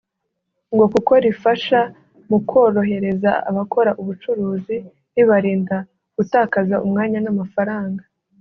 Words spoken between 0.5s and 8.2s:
ngo kuko rifasha mu korohereza abakora ubucuruzi ribarinda gutakaza umwanya n’amafaranga